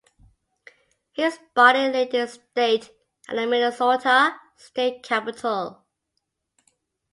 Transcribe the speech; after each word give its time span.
His 1.11 1.37
body 1.53 1.87
laid 1.89 2.11
in 2.15 2.27
state 2.27 2.85
at 3.29 3.35
the 3.35 3.45
Minnesota 3.45 4.35
State 4.57 5.03
Capitol. 5.03 5.85